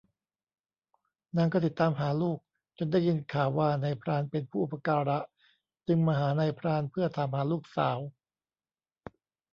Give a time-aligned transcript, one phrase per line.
[1.35, 2.39] นางก็ติดตามหาลูก
[2.77, 5.19] จนได้ยินข่าวว่านายพรานเป็นผู้อุปการะ
[5.87, 7.99] จึงมาหานายพรานเพื่อถามหาลูกสาว